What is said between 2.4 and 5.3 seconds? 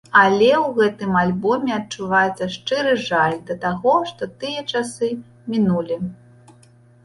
шчыры жаль да таго, што тыя часы